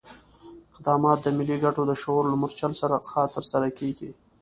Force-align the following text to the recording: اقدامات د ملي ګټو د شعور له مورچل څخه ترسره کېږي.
اقدامات 0.71 1.19
د 1.21 1.27
ملي 1.37 1.57
ګټو 1.65 1.81
د 1.87 1.91
شعور 2.01 2.23
له 2.31 2.35
مورچل 2.41 2.71
څخه 3.05 3.19
ترسره 3.35 3.67
کېږي. 3.79 4.11